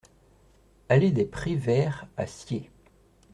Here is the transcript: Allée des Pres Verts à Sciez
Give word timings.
Allée 0.89 1.11
des 1.11 1.25
Pres 1.25 1.55
Verts 1.57 2.07
à 2.17 2.25
Sciez 2.25 2.71